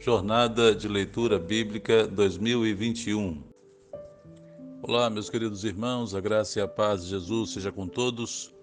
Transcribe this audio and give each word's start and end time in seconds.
Jornada 0.00 0.72
de 0.76 0.86
Leitura 0.86 1.40
Bíblica 1.40 2.06
2021. 2.06 3.42
Olá, 4.80 5.10
meus 5.10 5.28
queridos 5.28 5.64
irmãos, 5.64 6.14
a 6.14 6.20
graça 6.20 6.60
e 6.60 6.62
a 6.62 6.68
paz 6.68 7.02
de 7.02 7.10
Jesus 7.10 7.50
seja 7.50 7.72
com 7.72 7.88
todos. 7.88 8.54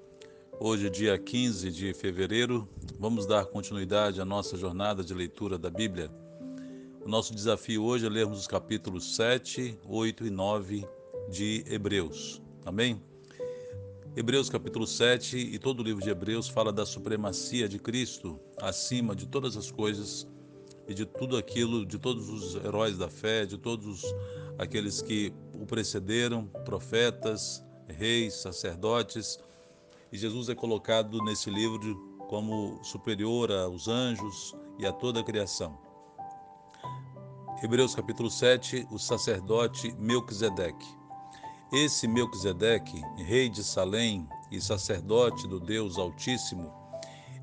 Hoje, 0.62 0.90
dia 0.90 1.18
15 1.18 1.72
de 1.72 1.94
fevereiro, 1.94 2.66
vamos 2.98 3.26
dar 3.26 3.48
continuidade 3.48 4.22
à 4.22 4.26
nossa 4.26 4.56
jornada 4.56 5.04
de 5.04 5.14
leitura 5.14 5.58
da 5.58 5.70
Bíblia. 5.70 6.10
O 7.06 7.10
nosso 7.10 7.36
desafio 7.36 7.84
hoje 7.84 8.06
é 8.06 8.10
lermos 8.10 8.40
os 8.40 8.48
capítulos 8.48 9.18
7, 9.18 9.78
8 9.86 10.28
e 10.28 10.30
9 10.30 10.88
de 11.30 11.66
Hebreus. 11.68 12.42
Amém? 12.66 13.02
Hebreus 14.16 14.50
capítulo 14.50 14.88
7 14.88 15.38
e 15.38 15.60
todo 15.60 15.82
o 15.82 15.84
livro 15.84 16.02
de 16.02 16.10
Hebreus 16.10 16.48
fala 16.48 16.72
da 16.72 16.86
supremacia 16.86 17.68
de 17.68 17.78
Cristo 17.78 18.40
acima 18.62 19.14
de 19.14 19.28
todas 19.28 19.58
as 19.58 19.70
coisas 19.70 20.26
e 20.88 20.94
de 20.94 21.06
tudo 21.06 21.38
aquilo, 21.38 21.86
de 21.86 21.98
todos 21.98 22.30
os 22.30 22.56
heróis 22.56 22.98
da 22.98 23.10
fé, 23.10 23.46
de 23.46 23.58
todos 23.58 24.04
aqueles 24.58 25.02
que 25.02 25.34
o 25.54 25.66
precederam, 25.66 26.48
profetas, 26.64 27.64
reis, 27.88 28.36
sacerdotes. 28.36 29.40
E 30.12 30.18
Jesus 30.18 30.50
é 30.50 30.56
colocado 30.56 31.24
nesse 31.24 31.50
livro 31.50 31.96
como 32.30 32.80
superior 32.84 33.52
aos 33.52 33.88
anjos 33.88 34.56
e 34.80 34.86
a 34.86 34.92
toda 34.92 35.20
a 35.20 35.24
criação. 35.24 35.78
Hebreus 37.64 37.96
capítulo 37.96 38.30
7, 38.30 38.88
o 38.92 39.00
sacerdote 39.00 39.92
Melquisedeque. 39.98 40.88
Esse 41.74 42.08
Melquisedeque, 42.08 43.02
rei 43.18 43.50
de 43.50 43.64
Salém 43.64 44.28
e 44.52 44.62
sacerdote 44.62 45.48
do 45.48 45.60
Deus 45.60 45.98
Altíssimo, 45.98 46.72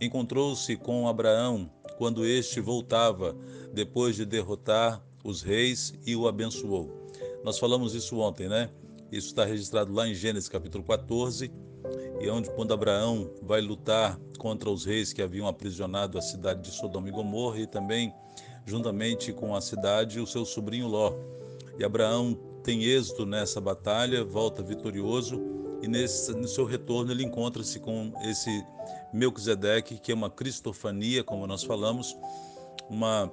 encontrou-se 0.00 0.76
com 0.76 1.08
Abraão 1.08 1.70
quando 1.92 2.24
este 2.24 2.60
voltava 2.60 3.36
depois 3.72 4.16
de 4.16 4.24
derrotar 4.24 5.02
os 5.24 5.42
reis 5.42 5.94
e 6.06 6.16
o 6.16 6.26
abençoou. 6.26 6.90
Nós 7.44 7.58
falamos 7.58 7.94
isso 7.94 8.18
ontem, 8.18 8.48
né? 8.48 8.70
Isso 9.10 9.28
está 9.28 9.44
registrado 9.44 9.92
lá 9.92 10.08
em 10.08 10.14
Gênesis 10.14 10.48
capítulo 10.48 10.82
14, 10.84 11.52
e 12.20 12.30
onde 12.30 12.50
quando 12.50 12.72
Abraão 12.72 13.30
vai 13.42 13.60
lutar 13.60 14.18
contra 14.38 14.70
os 14.70 14.84
reis 14.84 15.12
que 15.12 15.20
haviam 15.20 15.46
aprisionado 15.46 16.16
a 16.16 16.22
cidade 16.22 16.62
de 16.62 16.70
Sodoma 16.70 17.08
e 17.08 17.12
Gomorra 17.12 17.60
e 17.60 17.66
também 17.66 18.12
juntamente 18.64 19.32
com 19.32 19.54
a 19.54 19.60
cidade 19.60 20.20
o 20.20 20.26
seu 20.26 20.44
sobrinho 20.44 20.88
Ló. 20.88 21.12
E 21.78 21.84
Abraão 21.84 22.34
tem 22.62 22.84
êxito 22.84 23.26
nessa 23.26 23.60
batalha, 23.60 24.24
volta 24.24 24.62
vitorioso 24.62 25.51
e 25.82 25.88
nesse, 25.88 26.32
no 26.32 26.46
seu 26.46 26.64
retorno 26.64 27.12
ele 27.12 27.24
encontra-se 27.24 27.80
com 27.80 28.12
esse 28.22 28.64
Melquisedeque, 29.12 29.98
que 29.98 30.12
é 30.12 30.14
uma 30.14 30.30
cristofania, 30.30 31.24
como 31.24 31.46
nós 31.46 31.64
falamos, 31.64 32.16
uma 32.88 33.30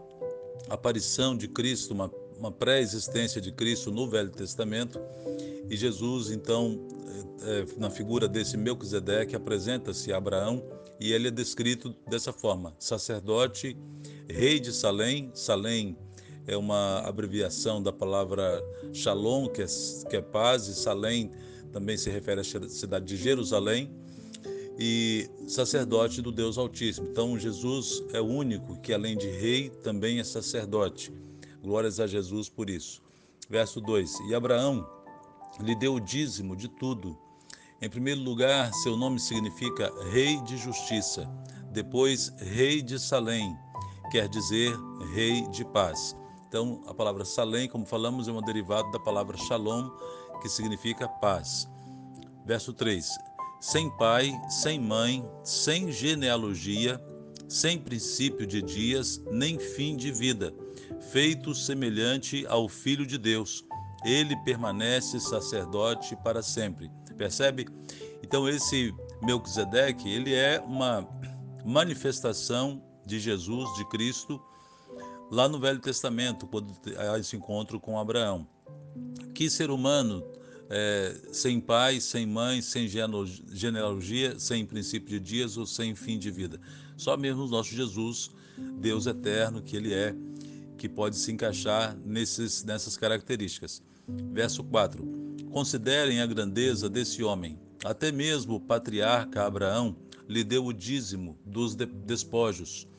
aparição 0.67 1.38
de 1.38 1.47
Cristo, 1.47 1.94
uma, 1.94 2.11
uma 2.38 2.52
pré-existência 2.52 3.39
de 3.39 3.52
Cristo 3.52 3.92
no 3.92 4.09
Velho 4.09 4.31
Testamento. 4.31 5.00
E 5.70 5.77
Jesus, 5.77 6.31
então, 6.31 6.80
é, 7.44 7.66
na 7.77 7.89
figura 7.89 8.27
desse 8.27 8.58
Melquisedeque, 8.58 9.36
apresenta-se 9.36 10.11
a 10.11 10.17
Abraão 10.17 10.64
e 11.00 11.14
ele 11.14 11.27
é 11.27 11.31
descrito 11.31 11.95
dessa 12.09 12.33
forma: 12.33 12.75
sacerdote, 12.80 13.77
rei 14.27 14.59
de 14.59 14.73
Salém, 14.73 15.31
Salém 15.33 15.95
é 16.47 16.58
uma 16.58 17.00
abreviação 17.02 17.81
da 17.81 17.94
palavra 17.94 18.61
Shalom, 18.92 19.47
que 19.47 19.61
é, 19.61 19.66
que 20.09 20.17
é 20.17 20.22
paz, 20.22 20.67
e 20.67 20.73
Salém 20.73 21.31
também 21.72 21.98
se 21.98 22.09
refere 22.09 22.42
à 22.42 22.44
cidade 22.44 23.06
de 23.06 23.17
Jerusalém, 23.17 23.92
e 24.81 25.30
sacerdote 25.45 26.22
do 26.22 26.31
Deus 26.31 26.58
Altíssimo. 26.58 27.09
Então, 27.11 27.38
Jesus 27.38 28.02
é 28.14 28.22
o 28.22 28.26
único 28.26 28.80
que, 28.80 28.94
além 28.94 29.17
de 29.17 29.28
rei, 29.28 29.70
também 29.70 30.20
é 30.20 30.23
sacerdote. 30.23 31.11
Glórias 31.61 32.00
a 32.00 32.08
Jesus 32.08 32.48
por 32.48 32.70
isso. 32.70 33.02
Verso 33.50 33.81
2: 33.81 34.20
E 34.30 34.36
Abraão 34.36 34.88
lhe 35.59 35.76
deu 35.76 35.95
o 35.95 36.00
dízimo 36.00 36.56
de 36.56 36.70
tudo. 36.70 37.17
Em 37.82 37.89
primeiro 37.89 38.21
lugar, 38.21 38.73
seu 38.76 38.95
nome 38.95 39.20
significa 39.20 39.92
Rei 40.11 40.39
de 40.44 40.55
Justiça. 40.55 41.30
Depois, 41.71 42.33
Rei 42.38 42.82
de 42.82 42.98
Salém, 42.98 43.55
quer 44.11 44.30
dizer 44.30 44.73
Rei 45.14 45.45
de 45.49 45.65
Paz. 45.65 46.15
Então, 46.48 46.82
a 46.88 46.94
palavra 46.94 47.23
Salém, 47.26 47.67
como 47.67 47.86
falamos, 47.86 48.27
é 48.27 48.32
um 48.32 48.42
derivado 48.42 48.89
da 48.92 48.99
palavra 48.99 49.38
Shalom, 49.38 49.89
que 50.39 50.50
significa 50.50 51.08
paz. 51.08 51.67
Verso 52.45 52.73
3: 52.73 53.10
Sem 53.60 53.89
pai, 53.98 54.32
sem 54.50 54.80
mãe, 54.80 55.27
sem 55.44 55.92
genealogia, 55.92 57.02
sem 57.48 57.80
princípio 57.80 58.45
de 58.45 58.61
dias, 58.61 59.22
nem 59.32 59.60
fim 59.60 59.95
de 59.95 60.11
vida, 60.11 60.54
feito 61.11 61.54
semelhante 61.55 62.45
ao 62.48 62.70
Filho 62.70 63.05
de 63.05 63.17
Deus. 63.17 63.66
Ele 64.05 64.36
permanece 64.44 65.20
sacerdote 65.20 66.16
para 66.23 66.42
sempre. 66.42 66.89
Percebe? 67.17 67.67
Então, 68.23 68.48
esse 68.48 68.94
Melquisedeque, 69.21 70.10
ele 70.10 70.33
é 70.33 70.60
uma 70.61 71.06
manifestação 71.66 72.82
de 73.06 73.20
Jesus, 73.20 73.73
de 73.76 73.86
Cristo, 73.89 74.42
lá 75.32 75.50
no 75.50 75.60
Velho 75.60 75.80
Testamento, 75.80 76.48
quando 76.48 76.73
há 76.98 77.17
esse 77.17 77.36
encontro 77.36 77.80
com 77.80 78.00
Abraão. 78.00 78.48
Que 79.39 79.50
ser 79.50 79.72
humano 79.72 80.22
é, 80.70 81.16
sem 81.32 81.61
pai, 81.61 82.02
sem 82.02 82.26
mãe, 82.26 82.61
sem 82.61 82.89
genealogia, 82.89 84.38
sem 84.38 84.66
princípio 84.66 85.08
de 85.08 85.17
dias 85.17 85.55
ou 85.55 85.66
sem 85.66 85.95
fim 85.95 86.20
de 86.20 86.30
vida? 86.30 86.60
Só 86.98 87.16
mesmo 87.16 87.45
o 87.45 87.48
nosso 87.48 87.73
Jesus, 87.73 88.32
Deus 88.82 89.05
eterno 89.05 89.61
que 89.61 89.77
Ele 89.77 89.94
é, 89.94 90.14
que 90.77 90.89
pode 90.89 91.16
se 91.16 91.32
encaixar 91.32 91.98
nesses, 92.04 92.66
nessas 92.66 92.98
características. 92.98 93.82
Verso 94.05 94.61
4: 94.61 95.08
Considerem 95.50 96.20
a 96.20 96.26
grandeza 96.26 96.89
desse 96.89 97.23
homem. 97.23 97.58
Até 97.86 98.11
mesmo 98.11 98.56
o 98.56 98.60
patriarca 98.60 99.45
Abraão 99.45 99.95
lhe 100.27 100.44
deu 100.44 100.66
o 100.66 100.73
dízimo 100.73 101.39
dos 101.45 101.76
despojos. 101.76 102.89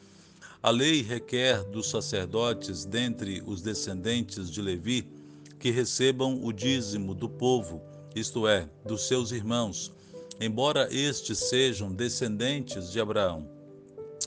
A 0.63 0.71
lei 0.71 1.03
requer 1.03 1.63
dos 1.65 1.91
sacerdotes, 1.91 2.87
dentre 2.87 3.43
os 3.45 3.61
descendentes 3.61 4.51
de 4.51 4.63
Levi, 4.63 5.20
que 5.61 5.71
recebam 5.71 6.43
o 6.43 6.53
dízimo 6.53 7.15
do 7.15 7.29
povo, 7.29 7.83
isto 8.17 8.49
é, 8.49 8.69
dos 8.85 9.07
seus 9.07 9.31
irmãos, 9.31 9.93
embora 10.41 10.89
estes 10.91 11.39
sejam 11.39 11.93
descendentes 11.93 12.91
de 12.91 12.99
Abraão. 12.99 13.47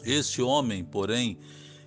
Este 0.05 0.43
homem, 0.43 0.85
porém, 0.85 1.39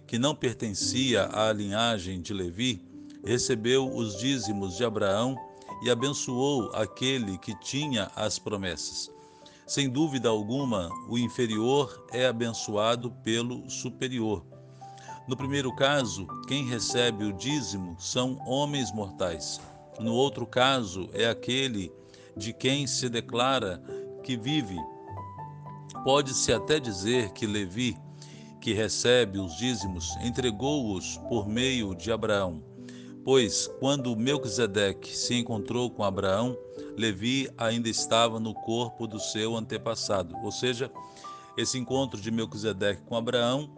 que 0.05 0.19
não 0.19 0.35
pertencia 0.35 1.29
à 1.33 1.53
linhagem 1.53 2.21
de 2.21 2.35
Levi, 2.35 2.85
recebeu 3.25 3.89
os 3.95 4.19
dízimos 4.19 4.77
de 4.77 4.85
Abraão 4.85 5.37
e 5.83 5.91
abençoou 5.91 6.71
aquele 6.75 7.39
que 7.39 7.59
tinha 7.61 8.11
as 8.17 8.39
promessas. 8.41 9.11
Sem 9.65 9.89
dúvida 9.89 10.29
alguma, 10.29 10.91
o 11.09 11.17
inferior 11.17 12.07
é 12.13 12.27
abençoado 12.27 13.13
pelo 13.23 13.69
superior. 13.71 14.45
No 15.29 15.37
primeiro 15.37 15.75
caso, 15.75 16.27
quem 16.47 16.65
recebe 16.65 17.25
o 17.25 17.33
dízimo 17.33 17.97
são 17.99 18.39
homens 18.47 18.93
mortais. 18.93 19.61
No 19.99 20.15
outro 20.15 20.47
caso, 20.47 21.09
é 21.13 21.27
aquele 21.29 21.93
de 22.37 22.53
quem 22.53 22.87
se 22.87 23.09
declara 23.09 23.83
que 24.23 24.37
vive. 24.37 24.77
Pode-se 26.05 26.53
até 26.53 26.79
dizer 26.79 27.33
que 27.33 27.45
Levi, 27.45 27.99
que 28.61 28.73
recebe 28.73 29.41
os 29.41 29.57
dízimos, 29.57 30.17
entregou-os 30.23 31.19
por 31.29 31.49
meio 31.49 31.93
de 31.95 32.13
Abraão. 32.13 32.63
Pois, 33.25 33.69
quando 33.81 34.15
Melquisedeque 34.15 35.17
se 35.17 35.35
encontrou 35.35 35.91
com 35.91 36.05
Abraão, 36.05 36.57
Levi 36.97 37.51
ainda 37.59 37.89
estava 37.89 38.39
no 38.39 38.55
corpo 38.55 39.09
do 39.09 39.19
seu 39.19 39.57
antepassado. 39.57 40.37
Ou 40.45 40.53
seja, 40.53 40.89
esse 41.57 41.77
encontro 41.77 42.21
de 42.21 42.31
Melquisedeque 42.31 43.03
com 43.03 43.17
Abraão, 43.17 43.69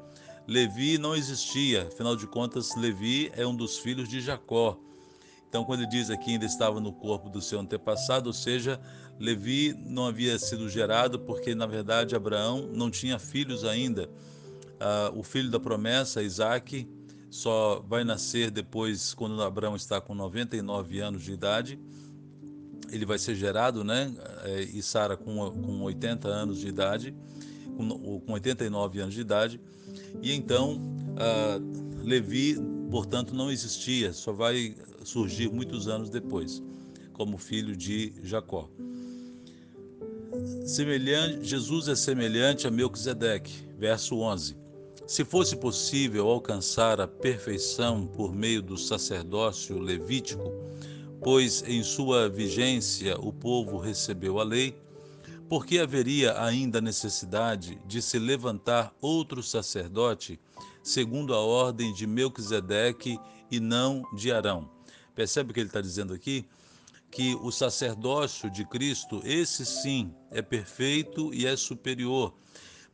Levi 0.49 0.97
não 0.97 1.15
existia. 1.15 1.87
Afinal 1.87 2.17
de 2.17 2.27
contas, 2.27 2.75
Levi 2.75 3.31
é 3.37 3.47
um 3.47 3.55
dos 3.55 3.79
filhos 3.79 4.09
de 4.09 4.21
Jacó. 4.21 4.81
Então, 5.49 5.65
quando 5.65 5.81
ele 5.81 5.91
diz 5.91 6.11
aqui 6.11 6.33
ainda 6.33 6.47
estava 6.47 6.81
no 6.81 6.93
corpo 6.93 7.29
do 7.29 7.41
seu 7.41 7.61
antepassado, 7.61 8.29
ou 8.29 8.33
seja, 8.33 8.81
Levi 9.21 9.75
não 9.87 10.07
havia 10.07 10.39
sido 10.39 10.69
gerado 10.69 11.19
porque, 11.21 11.55
na 11.55 11.67
verdade, 11.67 12.17
Abraão 12.17 12.69
não 12.73 12.91
tinha 12.91 13.19
filhos 13.19 13.65
ainda. 13.65 14.11
Ah, 14.81 15.13
o 15.15 15.23
filho 15.23 15.51
da 15.51 15.61
promessa, 15.61 16.23
Isaac, 16.23 16.89
só 17.31 17.85
vai 17.87 18.03
nascer 18.03 18.51
depois, 18.51 19.13
quando 19.13 19.43
Abraão 19.43 19.77
está 19.77 20.01
com 20.01 20.15
99 20.15 21.01
anos 21.01 21.23
de 21.23 21.33
idade 21.33 21.79
ele 22.91 23.05
vai 23.05 23.19
ser 23.19 23.35
gerado, 23.35 23.85
né? 23.85 24.13
É, 24.45 24.63
e 24.63 24.83
Sara 24.83 25.17
com, 25.17 25.51
com 25.51 25.83
80 25.83 26.29
anos 26.29 26.59
de 26.59 26.69
idade, 26.69 27.15
com, 27.77 28.21
com 28.21 28.33
89 28.33 29.01
anos 29.01 29.15
de 29.15 29.21
idade. 29.21 29.61
E 30.23 30.33
então, 30.33 30.81
Levi, 32.03 32.57
portanto, 32.91 33.35
não 33.35 33.51
existia, 33.51 34.13
só 34.13 34.33
vai 34.33 34.75
surgir 35.05 35.51
muitos 35.51 35.89
anos 35.89 36.11
depois, 36.11 36.63
como 37.13 37.39
filho 37.39 37.77
de 37.77 38.13
Jacó. 38.23 38.69
Semelhante, 40.67 41.49
Jesus 41.49 41.89
é 41.89 41.97
semelhante 41.97 42.67
a 42.67 42.71
Melquisedeque, 42.71 43.53
verso 43.79 44.19
11. 44.19 44.57
Se 45.07 45.25
fosse 45.25 45.57
possível 45.57 46.29
alcançar 46.29 47.01
a 47.01 47.09
perfeição 47.09 48.07
por 48.07 48.35
meio 48.35 48.61
do 48.61 48.77
sacerdócio 48.77 49.79
levítico, 49.79 50.53
pois 51.23 51.65
em 51.67 51.83
sua 51.83 52.29
vigência 52.29 53.19
o 53.19 53.33
povo 53.33 53.79
recebeu 53.79 54.39
a 54.39 54.45
lei, 54.45 54.77
por 55.49 55.65
que 55.65 55.79
haveria 55.79 56.43
ainda 56.43 56.81
necessidade 56.81 57.81
de 57.87 58.03
se 58.03 58.19
levantar 58.19 58.95
outro 59.01 59.43
sacerdote 59.43 60.39
segundo 60.83 61.35
a 61.35 61.41
ordem 61.41 61.93
de 61.93 62.07
Melquisedeque 62.07 63.19
e 63.51 63.59
não 63.59 64.03
de 64.15 64.31
Arão? 64.31 64.71
Percebe 65.15 65.51
o 65.51 65.55
que 65.55 65.61
ele 65.61 65.69
está 65.69 65.81
dizendo 65.81 66.13
aqui? 66.13 66.47
Que 67.11 67.35
o 67.37 67.51
sacerdócio 67.51 68.51
de 68.51 68.67
Cristo, 68.67 69.23
esse 69.25 69.65
sim, 69.65 70.15
é 70.31 70.43
perfeito 70.43 71.33
e 71.33 71.47
é 71.47 71.57
superior 71.57 72.35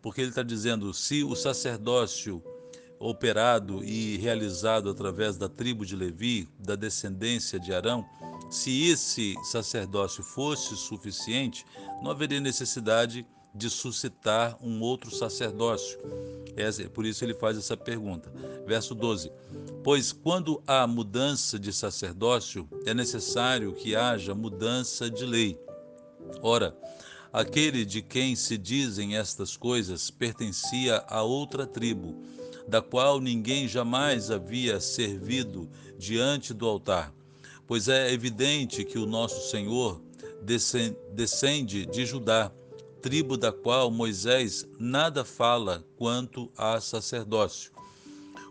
porque 0.05 0.21
ele 0.21 0.29
está 0.29 0.43
dizendo: 0.43 0.93
se 0.93 1.25
o 1.25 1.35
sacerdócio 1.35 2.45
operado 2.99 3.85
e 3.85 4.17
realizado 4.17 4.89
através 4.89 5.37
da 5.37 5.49
tribo 5.49 5.85
de 5.85 5.97
Levi, 5.97 6.49
da 6.59 6.75
descendência 6.75 7.59
de 7.59 7.73
Arão, 7.73 8.05
se 8.51 8.89
esse 8.89 9.35
sacerdócio 9.45 10.23
fosse 10.23 10.77
suficiente, 10.77 11.65
não 12.03 12.11
haveria 12.11 12.41
necessidade 12.41 13.27
de 13.55 13.71
suscitar 13.71 14.59
um 14.61 14.81
outro 14.81 15.15
sacerdócio. 15.15 15.99
É 16.57 16.89
por 16.89 17.05
isso 17.05 17.25
ele 17.25 17.35
faz 17.35 17.57
essa 17.57 17.77
pergunta. 17.77 18.33
Verso 18.67 18.95
12: 18.95 19.31
Pois 19.83 20.13
quando 20.13 20.63
há 20.67 20.87
mudança 20.87 21.59
de 21.59 21.73
sacerdócio, 21.73 22.69
é 22.87 22.95
necessário 22.95 23.73
que 23.73 23.95
haja 23.95 24.35
mudança 24.35 25.11
de 25.11 25.25
lei. 25.25 25.59
Ora, 26.43 26.77
Aquele 27.35 27.85
de 27.85 28.01
quem 28.01 28.37
se 28.37 28.57
dizem 28.57 29.17
estas 29.17 29.57
coisas 29.57 30.09
pertencia 30.09 31.05
a 31.09 31.25
outra 31.25 31.67
tribo, 31.67 32.15
da 32.67 32.81
qual 32.81 33.21
ninguém 33.21 33.69
jamais 33.69 34.31
havia 34.31 34.81
servido 34.81 35.69
diante 35.99 36.53
do 36.55 36.67
altar. 36.67 37.13
Pois 37.67 37.89
é 37.89 38.13
evidente 38.13 38.85
que 38.85 38.99
o 38.99 39.07
nosso 39.07 39.51
Senhor 39.51 40.01
descende 41.13 41.87
de 41.87 42.05
Judá, 42.05 42.53
tribo 43.01 43.37
da 43.37 43.53
qual 43.53 43.91
Moisés 43.91 44.67
nada 44.79 45.25
fala 45.25 45.85
quanto 45.97 46.51
a 46.57 46.81
sacerdócio. 46.81 47.73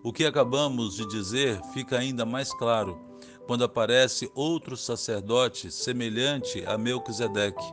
O 0.03 0.11
que 0.11 0.25
acabamos 0.25 0.95
de 0.95 1.07
dizer 1.07 1.61
fica 1.73 1.97
ainda 1.97 2.25
mais 2.25 2.53
claro 2.53 2.99
quando 3.45 3.63
aparece 3.63 4.31
outro 4.33 4.75
sacerdote 4.75 5.71
semelhante 5.71 6.63
a 6.65 6.77
Melquisedeque 6.77 7.63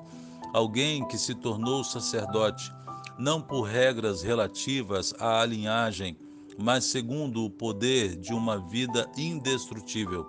alguém 0.53 1.07
que 1.07 1.17
se 1.17 1.35
tornou 1.35 1.85
sacerdote, 1.85 2.73
não 3.19 3.41
por 3.41 3.63
regras 3.63 4.23
relativas 4.23 5.15
à 5.19 5.45
linhagem, 5.45 6.17
mas 6.58 6.85
segundo 6.85 7.44
o 7.44 7.50
poder 7.50 8.17
de 8.17 8.32
uma 8.32 8.58
vida 8.58 9.11
indestrutível. 9.17 10.26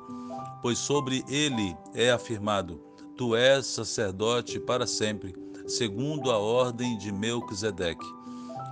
Pois 0.62 0.78
sobre 0.78 1.24
ele 1.28 1.76
é 1.94 2.12
afirmado: 2.12 2.82
Tu 3.18 3.36
és 3.36 3.66
sacerdote 3.66 4.60
para 4.60 4.88
sempre, 4.88 5.36
segundo 5.68 6.32
a 6.32 6.38
ordem 6.38 6.98
de 6.98 7.12
Melquisedeque. 7.12 8.06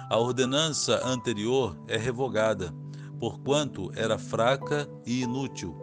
A 0.10 0.18
ordenança 0.18 1.06
anterior 1.06 1.78
é 1.88 1.98
revogada, 1.98 2.74
porquanto 3.20 3.92
era 3.96 4.18
fraca 4.18 4.90
e 5.06 5.22
inútil, 5.22 5.76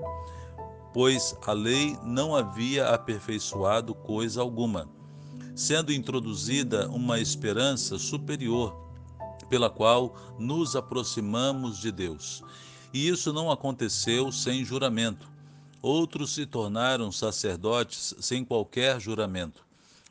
pois 0.93 1.37
a 1.47 1.53
lei 1.53 1.97
não 2.03 2.35
havia 2.35 2.89
aperfeiçoado 2.89 3.95
coisa 3.95 4.41
alguma 4.41 4.89
sendo 5.57 5.91
introduzida 5.91 6.87
uma 6.91 7.19
esperança 7.19 7.99
superior 7.99 8.86
pela 9.49 9.71
qual 9.71 10.15
nos 10.39 10.77
aproximamos 10.77 11.79
de 11.79 11.91
Deus. 11.93 12.43
E 12.93 13.09
isso 13.09 13.33
não 13.33 13.51
aconteceu 13.51 14.33
sem 14.33 14.65
juramento. 14.65 15.29
Outros 15.83 16.35
se 16.35 16.47
tornaram 16.47 17.13
sacerdotes 17.13 18.15
sem 18.21 18.45
qualquer 18.45 19.01
juramento, 19.01 19.65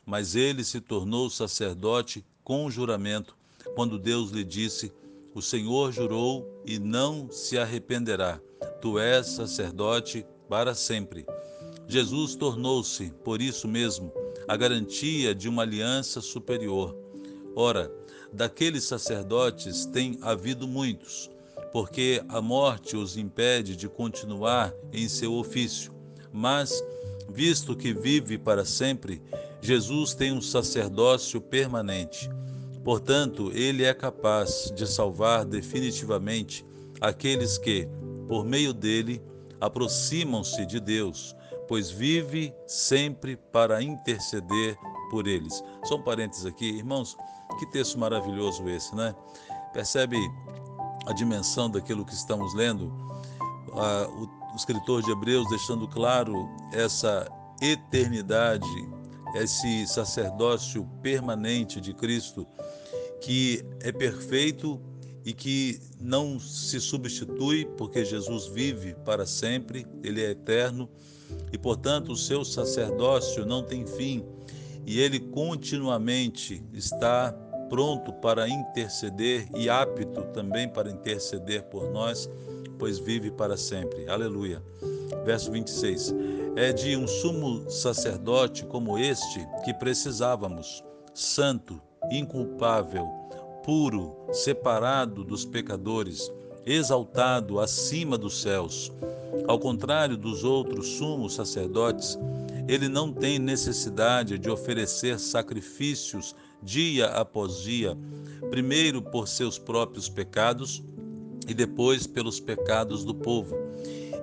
mas 0.04 0.34
ele 0.34 0.64
se 0.64 0.80
tornou 0.80 1.28
sacerdote 1.28 2.24
com 2.42 2.70
juramento, 2.70 3.36
quando 3.74 3.98
Deus 3.98 4.30
lhe 4.30 4.44
disse: 4.44 4.92
O 5.34 5.42
Senhor 5.42 5.92
jurou 5.92 6.62
e 6.64 6.78
não 6.78 7.30
se 7.30 7.58
arrependerá. 7.58 8.40
Tu 8.80 8.98
és 8.98 9.26
sacerdote 9.26 10.24
para 10.48 10.74
sempre. 10.74 11.26
Jesus 11.88 12.34
tornou-se, 12.34 13.10
por 13.24 13.42
isso 13.42 13.68
mesmo, 13.68 14.12
a 14.48 14.56
garantia 14.56 15.34
de 15.34 15.48
uma 15.48 15.62
aliança 15.62 16.20
superior. 16.20 16.96
Ora, 17.54 17.90
daqueles 18.36 18.84
sacerdotes 18.84 19.86
tem 19.86 20.18
havido 20.22 20.68
muitos, 20.68 21.30
porque 21.72 22.22
a 22.28 22.40
morte 22.40 22.96
os 22.96 23.16
impede 23.16 23.74
de 23.74 23.88
continuar 23.88 24.72
em 24.92 25.08
seu 25.08 25.34
ofício. 25.34 25.92
Mas, 26.32 26.84
visto 27.28 27.74
que 27.74 27.92
vive 27.92 28.38
para 28.38 28.64
sempre, 28.64 29.20
Jesus 29.60 30.14
tem 30.14 30.30
um 30.30 30.42
sacerdócio 30.42 31.40
permanente. 31.40 32.30
Portanto, 32.84 33.50
ele 33.52 33.82
é 33.82 33.92
capaz 33.92 34.70
de 34.76 34.86
salvar 34.86 35.44
definitivamente 35.44 36.64
aqueles 37.00 37.58
que, 37.58 37.88
por 38.28 38.44
meio 38.44 38.72
dele, 38.72 39.20
aproximam-se 39.60 40.64
de 40.66 40.78
Deus 40.78 41.34
pois 41.68 41.90
vive 41.90 42.54
sempre 42.66 43.36
para 43.36 43.82
interceder 43.82 44.76
por 45.08 45.26
eles. 45.26 45.62
Só 45.84 45.96
um 45.96 46.02
parênteses 46.02 46.46
aqui, 46.46 46.66
irmãos, 46.66 47.16
que 47.58 47.66
texto 47.66 47.98
maravilhoso 47.98 48.68
esse, 48.68 48.94
né? 48.94 49.14
Percebe 49.72 50.18
a 51.06 51.12
dimensão 51.12 51.70
daquilo 51.70 52.04
que 52.04 52.14
estamos 52.14 52.54
lendo? 52.54 52.92
Ah, 53.72 54.08
o, 54.08 54.52
o 54.52 54.56
escritor 54.56 55.02
de 55.02 55.10
Hebreus 55.10 55.48
deixando 55.48 55.86
claro 55.86 56.48
essa 56.72 57.28
eternidade, 57.60 58.66
esse 59.34 59.86
sacerdócio 59.86 60.84
permanente 61.02 61.80
de 61.80 61.92
Cristo, 61.92 62.46
que 63.20 63.64
é 63.80 63.92
perfeito 63.92 64.80
e 65.24 65.32
que 65.32 65.80
não 66.00 66.38
se 66.38 66.80
substitui, 66.80 67.64
porque 67.76 68.04
Jesus 68.04 68.46
vive 68.46 68.94
para 69.04 69.26
sempre, 69.26 69.86
ele 70.02 70.24
é 70.24 70.30
eterno 70.30 70.88
e, 71.52 71.58
portanto, 71.58 72.12
o 72.12 72.16
seu 72.16 72.44
sacerdócio 72.44 73.44
não 73.44 73.62
tem 73.62 73.86
fim 73.86 74.24
e 74.86 75.00
ele 75.00 75.18
continuamente 75.18 76.62
está 76.72 77.32
pronto 77.68 78.12
para 78.12 78.48
interceder 78.48 79.48
e 79.56 79.68
apto 79.68 80.22
também 80.32 80.68
para 80.68 80.90
interceder 80.90 81.64
por 81.64 81.90
nós, 81.90 82.30
pois 82.78 82.98
vive 82.98 83.30
para 83.30 83.56
sempre. 83.56 84.08
Aleluia. 84.08 84.62
Verso 85.24 85.50
26. 85.50 86.14
É 86.54 86.72
de 86.72 86.96
um 86.96 87.06
sumo 87.06 87.68
sacerdote 87.68 88.64
como 88.64 88.96
este 88.96 89.46
que 89.64 89.74
precisávamos, 89.74 90.84
santo, 91.12 91.80
inculpável, 92.10 93.06
puro, 93.64 94.14
separado 94.32 95.24
dos 95.24 95.44
pecadores, 95.44 96.30
exaltado 96.64 97.58
acima 97.58 98.16
dos 98.16 98.40
céus 98.40 98.92
ao 99.46 99.58
contrário 99.58 100.16
dos 100.16 100.44
outros 100.44 100.86
sumos 100.88 101.34
sacerdotes, 101.34 102.18
ele 102.68 102.88
não 102.88 103.12
tem 103.12 103.38
necessidade 103.38 104.38
de 104.38 104.50
oferecer 104.50 105.18
sacrifícios 105.18 106.34
dia 106.62 107.06
após 107.06 107.62
dia, 107.62 107.96
primeiro 108.50 109.00
por 109.02 109.28
seus 109.28 109.58
próprios 109.58 110.08
pecados 110.08 110.82
e 111.46 111.54
depois 111.54 112.06
pelos 112.06 112.40
pecados 112.40 113.04
do 113.04 113.14
povo. 113.14 113.54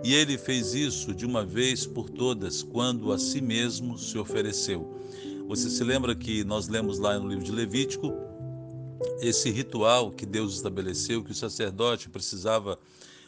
E 0.04 0.14
ele 0.14 0.38
fez 0.38 0.74
isso 0.74 1.14
de 1.14 1.26
uma 1.26 1.46
vez 1.46 1.86
por 1.86 2.10
todas, 2.10 2.62
quando 2.62 3.14
a 3.14 3.18
si 3.18 3.40
mesmo 3.40 3.98
se 3.98 4.18
ofereceu. 4.18 5.00
Você 5.48 5.70
se 5.70 5.84
lembra 5.84 6.14
que 6.14 6.44
nós 6.44 6.68
lemos 6.68 7.00
lá 7.00 7.18
no 7.18 7.30
livro 7.30 7.44
de 7.44 7.52
Levítico 7.52 8.14
esse 9.22 9.50
ritual 9.50 10.12
que 10.12 10.26
Deus 10.26 10.56
estabeleceu, 10.56 11.24
que 11.24 11.32
o 11.32 11.36
sacerdote 11.36 12.10
precisava 12.10 12.78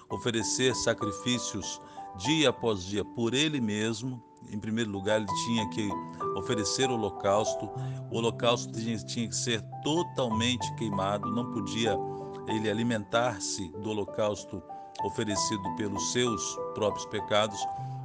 oferecer 0.09 0.75
sacrifícios 0.75 1.81
dia 2.17 2.49
após 2.49 2.83
dia 2.83 3.03
por 3.03 3.33
ele 3.33 3.61
mesmo. 3.61 4.21
Em 4.51 4.59
primeiro 4.59 4.91
lugar, 4.91 5.17
ele 5.17 5.27
tinha 5.45 5.69
que 5.69 5.89
oferecer 6.37 6.89
o 6.89 6.93
holocausto. 6.93 7.69
O 8.11 8.17
holocausto 8.17 8.71
tinha, 8.73 8.97
tinha 8.97 9.27
que 9.27 9.35
ser 9.35 9.61
totalmente 9.83 10.73
queimado, 10.75 11.31
não 11.31 11.51
podia 11.51 11.97
ele 12.47 12.69
alimentar-se 12.69 13.67
do 13.81 13.89
holocausto 13.89 14.61
oferecido 15.03 15.63
pelos 15.75 16.11
seus 16.11 16.57
próprios 16.73 17.05
pecados. 17.07 17.59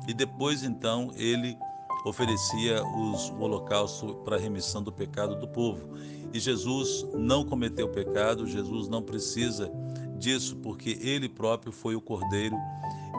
E 0.09 0.15
depois, 0.15 0.63
então, 0.63 1.11
ele 1.15 1.57
oferecia 2.05 2.83
os, 2.83 3.31
o 3.31 3.41
holocausto 3.41 4.15
para 4.25 4.37
a 4.37 4.39
remissão 4.39 4.83
do 4.83 4.93
pecado 4.93 5.37
do 5.37 5.49
povo. 5.49 5.97
E 6.33 6.39
Jesus 6.41 7.07
não 7.15 7.45
cometeu 7.45 7.89
pecado, 7.89 8.47
Jesus 8.47 8.89
não 8.89 9.03
precisa 9.03 9.71
disso, 10.17 10.57
porque 10.57 10.99
ele 11.01 11.29
próprio 11.29 11.73
foi 11.73 11.95
o 11.97 12.01
cordeiro 12.01 12.57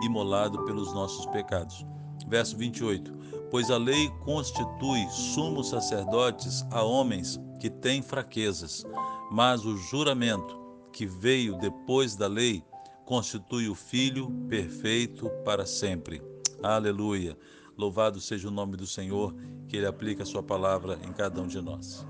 imolado 0.04 0.64
pelos 0.66 0.94
nossos 0.94 1.26
pecados. 1.28 1.86
Verso 2.32 2.56
28. 2.56 3.14
Pois 3.52 3.70
a 3.70 3.78
lei 3.78 4.10
constitui 4.24 5.06
sumos 5.10 5.70
sacerdotes 5.70 6.66
a 6.72 6.82
homens 6.82 7.38
que 7.60 7.70
têm 7.70 8.02
fraquezas, 8.02 8.86
mas 9.30 9.66
o 9.66 9.76
juramento 9.76 10.58
que 10.94 11.06
veio 11.06 11.58
depois 11.58 12.16
da 12.16 12.28
lei, 12.28 12.64
constitui 13.06 13.68
o 13.68 13.76
Filho 13.76 14.32
perfeito 14.48 15.30
para 15.44 15.66
sempre. 15.66 16.22
Aleluia. 16.64 17.38
Louvado 17.78 18.22
seja 18.22 18.48
o 18.48 18.52
nome 18.52 18.78
do 18.78 18.88
Senhor, 18.88 19.36
que 19.68 19.76
Ele 19.76 19.86
aplica 19.86 20.24
a 20.24 20.26
Sua 20.26 20.42
palavra 20.42 20.98
em 21.04 21.12
cada 21.12 21.42
um 21.42 21.48
de 21.48 21.62
nós. 21.62 22.06